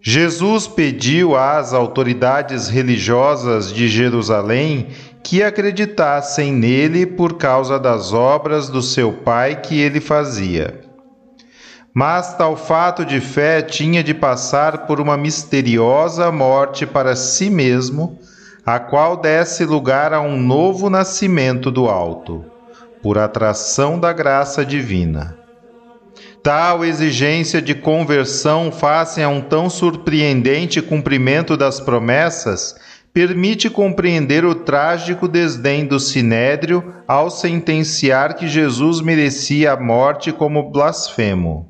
Jesus 0.00 0.68
pediu 0.68 1.34
às 1.34 1.72
autoridades 1.72 2.68
religiosas 2.68 3.72
de 3.72 3.88
Jerusalém 3.88 4.88
que 5.26 5.42
acreditassem 5.42 6.52
nele 6.52 7.04
por 7.04 7.34
causa 7.34 7.80
das 7.80 8.12
obras 8.12 8.68
do 8.68 8.80
seu 8.80 9.12
Pai 9.12 9.60
que 9.60 9.80
ele 9.80 10.00
fazia. 10.00 10.82
Mas 11.92 12.36
tal 12.36 12.56
fato 12.56 13.04
de 13.04 13.20
fé 13.20 13.60
tinha 13.60 14.04
de 14.04 14.14
passar 14.14 14.86
por 14.86 15.00
uma 15.00 15.16
misteriosa 15.16 16.30
morte 16.30 16.86
para 16.86 17.16
si 17.16 17.50
mesmo 17.50 18.20
a 18.64 18.78
qual 18.78 19.16
desse 19.16 19.64
lugar 19.64 20.12
a 20.12 20.20
um 20.20 20.40
novo 20.40 20.88
nascimento 20.88 21.72
do 21.72 21.88
alto, 21.88 22.44
por 23.02 23.18
atração 23.18 23.98
da 23.98 24.12
graça 24.12 24.64
divina. 24.64 25.36
Tal 26.40 26.84
exigência 26.84 27.60
de 27.60 27.74
conversão 27.74 28.70
face 28.70 29.20
a 29.20 29.28
um 29.28 29.40
tão 29.40 29.68
surpreendente 29.68 30.80
cumprimento 30.80 31.56
das 31.56 31.80
promessas 31.80 32.76
permite 33.16 33.70
compreender 33.70 34.44
o 34.44 34.54
trágico 34.54 35.26
desdém 35.26 35.86
do 35.86 35.98
sinédrio 35.98 36.92
ao 37.08 37.30
sentenciar 37.30 38.34
que 38.34 38.46
Jesus 38.46 39.00
merecia 39.00 39.72
a 39.72 39.80
morte 39.80 40.30
como 40.30 40.70
blasfemo. 40.70 41.66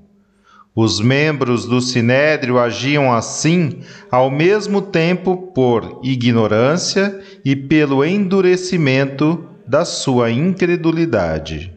Os 0.74 0.98
membros 0.98 1.64
do 1.64 1.80
sinédrio 1.80 2.58
agiam 2.58 3.12
assim 3.12 3.78
ao 4.10 4.28
mesmo 4.28 4.82
tempo 4.82 5.36
por 5.54 6.00
ignorância 6.02 7.16
e 7.44 7.54
pelo 7.54 8.04
endurecimento 8.04 9.46
da 9.64 9.84
sua 9.84 10.32
incredulidade. 10.32 11.75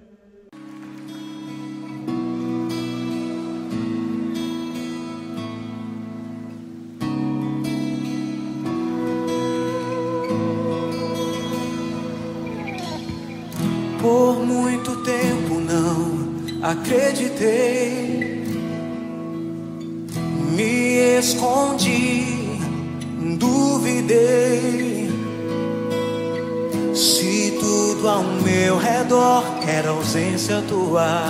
Ausência 30.50 30.64
tua, 30.68 31.24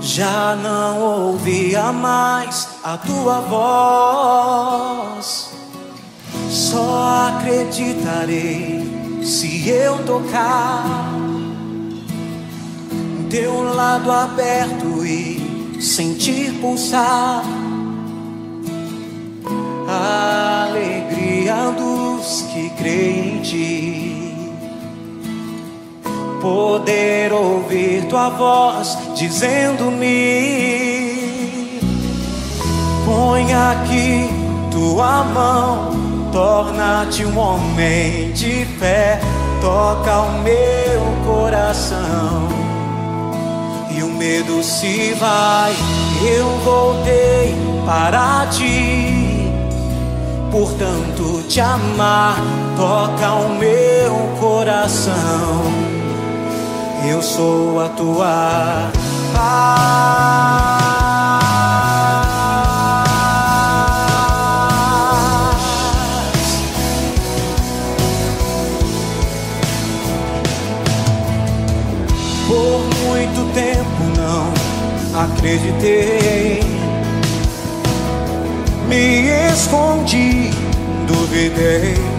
já 0.00 0.56
não 0.56 1.26
ouvia 1.26 1.92
mais 1.92 2.68
a 2.84 2.96
tua 2.96 3.40
voz. 3.40 5.50
Só 6.48 7.32
acreditarei 7.36 9.20
se 9.22 9.68
eu 9.68 10.04
tocar 10.04 10.84
teu 13.28 13.74
lado 13.74 14.12
aberto 14.12 15.04
e 15.04 15.76
sentir 15.80 16.52
pulsar 16.60 17.42
a 19.88 20.66
alegria 20.68 21.72
dos 21.72 22.42
que 22.52 22.70
creem 22.70 23.38
em 23.38 23.42
ti. 23.42 24.13
Poder 26.44 27.32
ouvir 27.32 28.04
tua 28.04 28.28
voz 28.28 28.98
dizendo-me: 29.14 30.04
Põe 33.06 33.50
aqui 33.54 34.28
tua 34.70 35.24
mão, 35.24 36.28
torna-te 36.30 37.24
um 37.24 37.38
homem 37.38 38.30
de 38.32 38.66
fé, 38.78 39.18
toca 39.62 40.20
o 40.20 40.42
meu 40.42 41.00
coração 41.24 42.46
e 43.90 44.02
o 44.02 44.08
medo 44.08 44.62
se 44.62 45.14
vai. 45.14 45.72
Eu 46.22 46.46
voltei 46.62 47.54
para 47.86 48.46
ti, 48.48 49.50
portanto 50.50 51.42
te 51.48 51.58
amar 51.62 52.36
toca 52.76 53.32
o 53.32 53.48
meu 53.54 54.14
coração. 54.38 55.93
Eu 57.08 57.22
sou 57.22 57.80
a 57.80 57.88
tua 57.90 58.90
paz. 59.34 60.04
acreditei. 75.44 76.60
Me 78.88 79.28
escondi, 79.52 80.50
duvidei. 81.06 82.13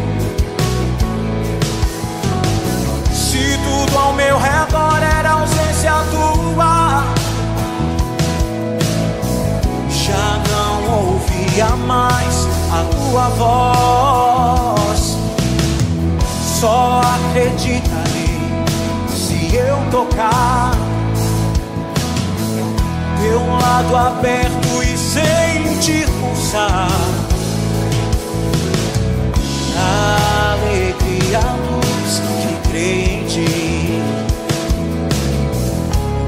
Ouvia 11.55 11.75
mais 11.87 12.47
a 12.71 12.83
tua 12.91 13.29
voz. 13.29 15.17
Só 16.59 17.01
acreditarei 17.01 18.39
se 19.09 19.55
eu 19.55 19.77
tocar 19.89 20.71
ter 23.21 23.35
um 23.35 23.57
lado 23.57 23.95
aberto 23.95 24.83
e 24.83 24.97
sentir 24.97 26.07
pulsar 26.19 26.89
a 29.77 30.53
alegria 30.53 31.39
luz 31.69 32.21
que 32.41 32.69
crê 32.69 32.91
em 32.91 33.25
ti. 33.25 34.01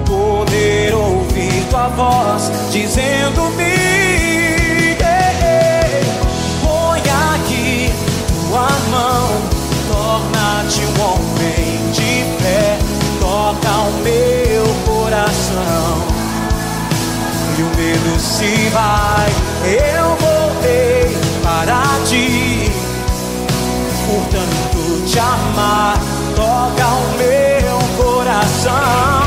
Poder 0.06 0.94
ouvir 0.94 1.66
tua 1.70 1.88
voz 1.90 2.52
dizendo-me: 2.72 3.87
torna-te 9.92 10.82
um 10.82 11.02
homem 11.02 11.92
de 11.92 12.42
fé, 12.42 12.78
toca 13.20 13.70
o 13.70 13.92
meu 14.04 14.66
coração 14.86 16.04
e 17.58 17.62
o 17.62 17.70
medo 17.76 18.20
se 18.20 18.70
vai. 18.70 19.30
Eu 19.66 20.16
voltei 20.16 21.18
para 21.44 21.84
ti, 22.06 22.72
portanto 24.06 25.06
te 25.06 25.20
amar 25.20 25.98
toca 26.38 26.86
o 26.86 27.18
meu 27.18 28.06
coração. 28.06 29.27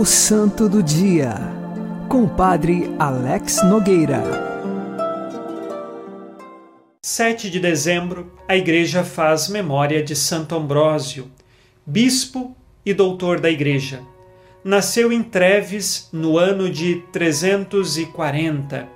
O 0.00 0.06
Santo 0.06 0.66
do 0.66 0.82
Dia, 0.82 1.34
com 2.08 2.24
o 2.24 2.28
Padre 2.30 2.90
Alex 2.98 3.62
Nogueira. 3.68 4.22
7 7.02 7.50
de 7.50 7.60
dezembro, 7.60 8.32
a 8.48 8.56
Igreja 8.56 9.04
faz 9.04 9.50
memória 9.50 10.02
de 10.02 10.16
Santo 10.16 10.54
Ambrósio, 10.54 11.30
bispo 11.84 12.56
e 12.82 12.94
doutor 12.94 13.40
da 13.40 13.50
Igreja. 13.50 14.00
Nasceu 14.64 15.12
em 15.12 15.22
Treves 15.22 16.08
no 16.10 16.38
ano 16.38 16.70
de 16.70 17.02
340. 17.12 18.88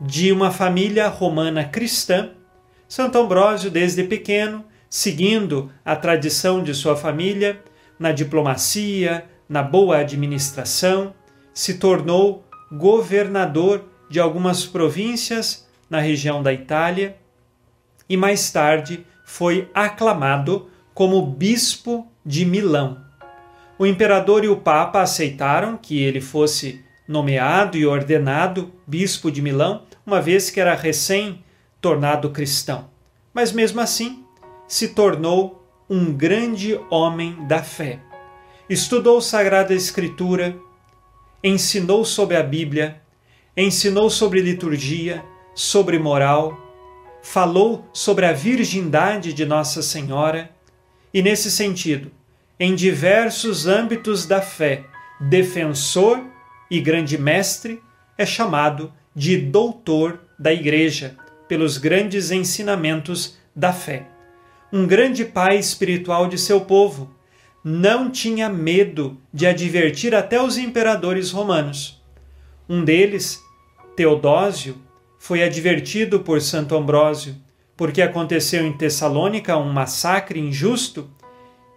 De 0.00 0.32
uma 0.32 0.50
família 0.50 1.06
romana 1.06 1.62
cristã, 1.62 2.30
Santo 2.88 3.18
Ambrósio, 3.18 3.70
desde 3.70 4.02
pequeno, 4.02 4.64
seguindo 4.90 5.70
a 5.84 5.94
tradição 5.94 6.60
de 6.60 6.74
sua 6.74 6.96
família, 6.96 7.62
na 8.00 8.10
diplomacia, 8.10 9.24
na 9.48 9.62
boa 9.62 9.98
administração, 9.98 11.14
se 11.54 11.74
tornou 11.74 12.44
governador 12.70 13.84
de 14.10 14.20
algumas 14.20 14.66
províncias 14.66 15.66
na 15.88 16.00
região 16.00 16.42
da 16.42 16.52
Itália 16.52 17.16
e 18.08 18.16
mais 18.16 18.50
tarde 18.50 19.06
foi 19.24 19.70
aclamado 19.74 20.68
como 20.94 21.24
bispo 21.24 22.06
de 22.24 22.44
Milão. 22.44 22.98
O 23.78 23.86
imperador 23.86 24.44
e 24.44 24.48
o 24.48 24.56
papa 24.56 25.00
aceitaram 25.00 25.76
que 25.76 26.02
ele 26.02 26.20
fosse 26.20 26.84
nomeado 27.06 27.76
e 27.78 27.86
ordenado 27.86 28.72
bispo 28.86 29.30
de 29.30 29.40
Milão, 29.40 29.82
uma 30.04 30.20
vez 30.20 30.50
que 30.50 30.60
era 30.60 30.74
recém 30.74 31.44
tornado 31.80 32.30
cristão. 32.30 32.90
Mas 33.32 33.52
mesmo 33.52 33.80
assim, 33.80 34.24
se 34.66 34.88
tornou 34.88 35.64
um 35.88 36.12
grande 36.12 36.78
homem 36.90 37.46
da 37.46 37.62
fé 37.62 38.00
estudou 38.68 39.20
Sagrada 39.22 39.74
Escritura, 39.74 40.54
ensinou 41.42 42.04
sobre 42.04 42.36
a 42.36 42.42
Bíblia, 42.42 43.00
ensinou 43.56 44.10
sobre 44.10 44.42
liturgia, 44.42 45.24
sobre 45.54 45.98
moral, 45.98 46.58
falou 47.22 47.88
sobre 47.94 48.26
a 48.26 48.32
virgindade 48.32 49.32
de 49.32 49.46
Nossa 49.46 49.80
Senhora 49.80 50.50
e, 51.14 51.22
nesse 51.22 51.50
sentido, 51.50 52.12
em 52.60 52.74
diversos 52.74 53.66
âmbitos 53.66 54.26
da 54.26 54.42
fé, 54.42 54.84
defensor 55.18 56.22
e 56.70 56.78
grande 56.78 57.16
mestre, 57.16 57.82
é 58.18 58.26
chamado 58.26 58.92
de 59.14 59.38
doutor 59.38 60.20
da 60.38 60.52
Igreja, 60.52 61.16
pelos 61.48 61.78
grandes 61.78 62.30
ensinamentos 62.30 63.38
da 63.56 63.72
fé. 63.72 64.08
Um 64.70 64.86
grande 64.86 65.24
pai 65.24 65.56
espiritual 65.56 66.28
de 66.28 66.36
seu 66.36 66.60
povo 66.60 67.17
não 67.64 68.10
tinha 68.10 68.48
medo 68.48 69.18
de 69.32 69.46
advertir 69.46 70.14
até 70.14 70.40
os 70.40 70.56
imperadores 70.56 71.30
romanos. 71.30 72.02
Um 72.68 72.84
deles, 72.84 73.42
Teodósio, 73.96 74.76
foi 75.18 75.42
advertido 75.42 76.20
por 76.20 76.40
Santo 76.40 76.76
Ambrósio 76.76 77.34
porque 77.76 78.02
aconteceu 78.02 78.66
em 78.66 78.72
Tessalônica 78.72 79.56
um 79.56 79.72
massacre 79.72 80.40
injusto 80.40 81.08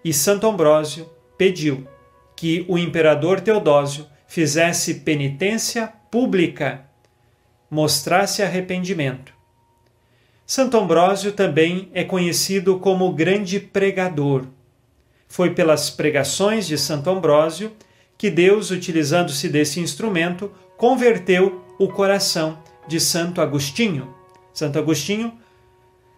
e 0.03 0.11
Santo 0.11 0.47
Ambrósio 0.47 1.07
pediu 1.37 1.87
que 2.35 2.65
o 2.67 2.77
imperador 2.77 3.39
Teodósio 3.39 4.07
fizesse 4.27 4.95
penitência 5.01 5.91
pública, 6.09 6.85
mostrasse 7.69 8.41
arrependimento. 8.41 9.33
Santo 10.45 10.77
Ambrósio 10.77 11.33
também 11.33 11.89
é 11.93 12.03
conhecido 12.03 12.79
como 12.79 13.13
grande 13.13 13.59
pregador 13.59 14.45
foi 15.31 15.49
pelas 15.51 15.89
pregações 15.89 16.67
de 16.67 16.77
Santo 16.77 17.09
Ambrósio 17.09 17.71
que 18.17 18.29
Deus, 18.29 18.69
utilizando-se 18.69 19.47
desse 19.47 19.79
instrumento, 19.79 20.51
converteu 20.75 21.63
o 21.79 21.87
coração 21.87 22.59
de 22.85 22.99
Santo 22.99 23.39
Agostinho. 23.39 24.13
Santo 24.53 24.77
Agostinho 24.77 25.31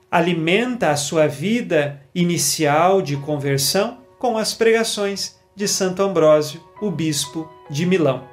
alimenta 0.10 0.90
a 0.90 0.96
sua 0.96 1.28
vida 1.28 2.02
inicial 2.16 3.04
de 3.04 3.16
conversão 3.16 4.00
com 4.18 4.36
as 4.36 4.56
pregações 4.56 5.40
de 5.56 5.68
Santo 5.68 6.02
Ambrósio, 6.02 6.64
o 6.82 6.90
bispo 6.90 7.48
de 7.70 7.86
Milão. 7.86 8.24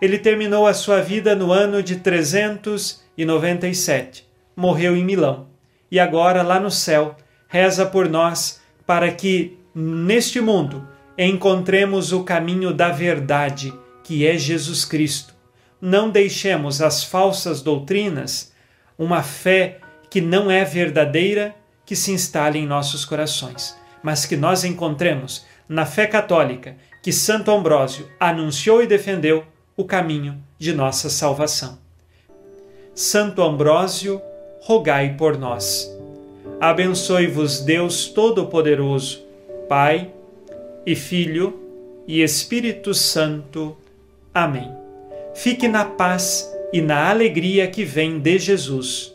Ele 0.00 0.18
terminou 0.18 0.68
a 0.68 0.74
sua 0.74 1.00
vida 1.00 1.34
no 1.34 1.50
ano 1.50 1.82
de 1.82 1.96
397. 1.96 4.24
Morreu 4.54 4.96
em 4.96 5.04
Milão. 5.04 5.48
E 5.90 5.98
agora, 5.98 6.44
lá 6.44 6.60
no 6.60 6.70
céu, 6.70 7.16
reza 7.48 7.84
por 7.84 8.08
nós 8.08 8.62
para 8.86 9.10
que 9.10 9.60
neste 9.74 10.40
mundo 10.40 10.86
encontremos 11.16 12.12
o 12.12 12.24
caminho 12.24 12.72
da 12.72 12.90
verdade, 12.90 13.72
que 14.02 14.26
é 14.26 14.36
Jesus 14.36 14.84
Cristo. 14.84 15.34
Não 15.80 16.10
deixemos 16.10 16.80
as 16.80 17.04
falsas 17.04 17.60
doutrinas, 17.62 18.52
uma 18.98 19.22
fé 19.22 19.80
que 20.10 20.20
não 20.20 20.50
é 20.50 20.64
verdadeira, 20.64 21.54
que 21.84 21.96
se 21.96 22.12
instale 22.12 22.58
em 22.58 22.66
nossos 22.66 23.04
corações, 23.04 23.76
mas 24.02 24.24
que 24.24 24.36
nós 24.36 24.64
encontremos 24.64 25.44
na 25.68 25.84
fé 25.86 26.06
católica 26.06 26.76
que 27.02 27.12
Santo 27.12 27.50
Ambrósio 27.50 28.08
anunciou 28.20 28.82
e 28.82 28.86
defendeu 28.86 29.44
o 29.76 29.84
caminho 29.84 30.42
de 30.58 30.72
nossa 30.72 31.10
salvação. 31.10 31.78
Santo 32.94 33.42
Ambrósio, 33.42 34.20
rogai 34.60 35.16
por 35.16 35.36
nós. 35.38 35.90
Abençoe-vos 36.60 37.60
Deus 37.60 38.06
Todo-Poderoso. 38.06 39.21
Pai 39.72 40.10
e 40.84 40.94
Filho 40.94 41.58
e 42.06 42.22
Espírito 42.22 42.92
Santo. 42.92 43.74
Amém. 44.34 44.70
Fique 45.34 45.66
na 45.66 45.82
paz 45.82 46.46
e 46.74 46.82
na 46.82 47.08
alegria 47.08 47.66
que 47.66 47.82
vem 47.82 48.18
de 48.18 48.38
Jesus. 48.38 49.11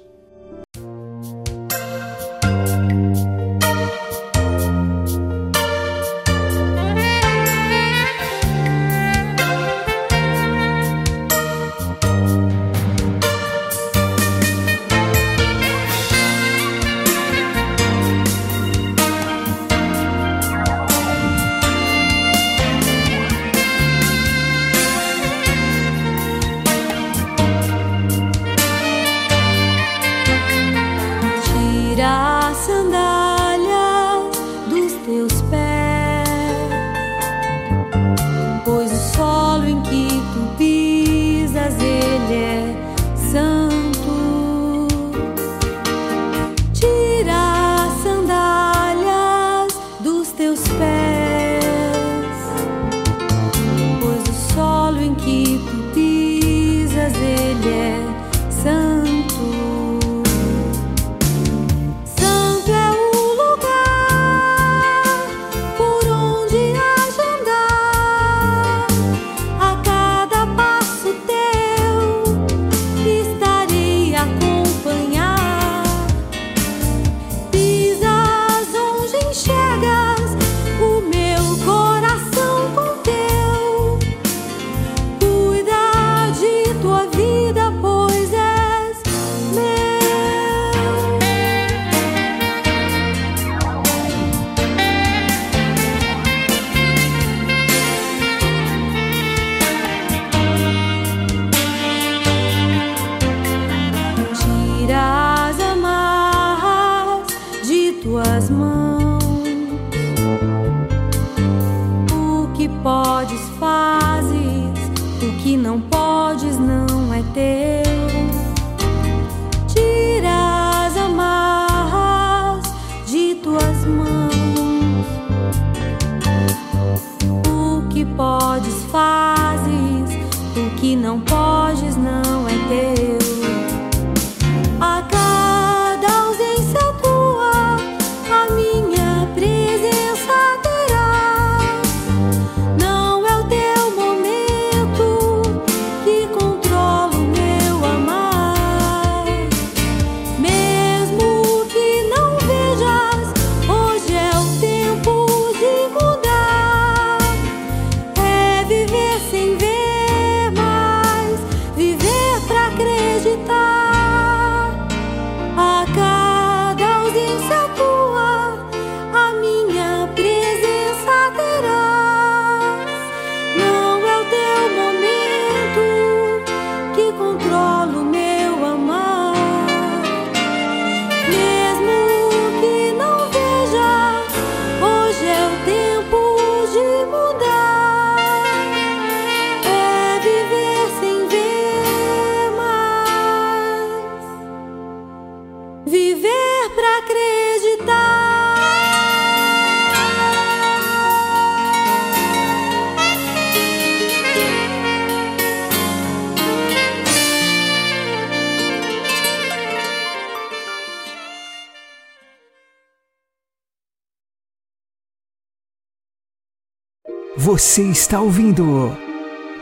Você 217.57 217.81
está 217.81 218.21
ouvindo 218.21 218.95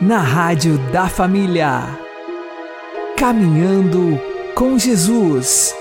na 0.02 0.18
Rádio 0.18 0.76
da 0.92 1.08
Família. 1.08 1.98
Caminhando 3.16 4.20
com 4.54 4.78
Jesus. 4.78 5.74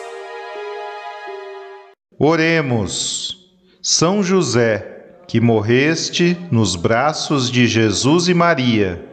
Oremos. 2.17 3.35
São 3.83 4.23
José, 4.23 5.17
que 5.27 5.41
morreste 5.41 6.37
nos 6.49 6.77
braços 6.77 7.51
de 7.51 7.67
Jesus 7.67 8.29
e 8.29 8.33
Maria, 8.33 9.05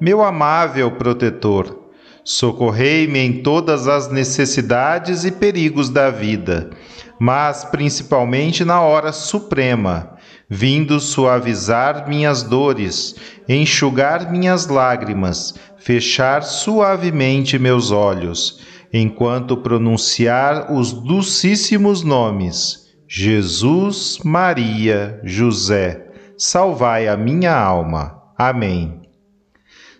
meu 0.00 0.22
amável 0.22 0.92
protetor, 0.92 1.90
socorrei-me 2.22 3.18
em 3.18 3.42
todas 3.42 3.88
as 3.88 4.08
necessidades 4.12 5.24
e 5.24 5.32
perigos 5.32 5.90
da 5.90 6.08
vida, 6.08 6.70
mas 7.18 7.64
principalmente 7.64 8.64
na 8.64 8.80
hora 8.80 9.12
suprema 9.12 10.13
vindo 10.48 11.00
suavizar 11.00 12.08
minhas 12.08 12.42
dores, 12.42 13.16
enxugar 13.48 14.30
minhas 14.30 14.66
lágrimas, 14.66 15.54
fechar 15.76 16.42
suavemente 16.42 17.58
meus 17.58 17.90
olhos, 17.90 18.60
enquanto 18.92 19.56
pronunciar 19.56 20.72
os 20.72 20.92
dulcíssimos 20.92 22.02
nomes: 22.02 22.84
Jesus, 23.08 24.18
Maria, 24.24 25.20
José, 25.24 26.06
salvai 26.36 27.08
a 27.08 27.16
minha 27.16 27.56
alma. 27.56 28.22
Amém. 28.36 29.02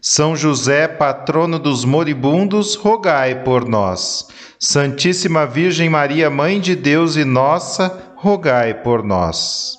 São 0.01 0.37
José, 0.37 0.87
patrono 0.87 1.59
dos 1.59 1.85
moribundos, 1.85 2.75
rogai 2.75 3.43
por 3.43 3.67
nós. 3.67 4.29
Santíssima 4.59 5.47
Virgem 5.47 5.89
Maria, 5.89 6.29
Mãe 6.29 6.61
de 6.61 6.77
Deus 6.77 7.17
e 7.17 7.25
nossa, 7.25 8.13
rogai 8.17 8.75
por 8.75 9.03
nós. 9.03 9.79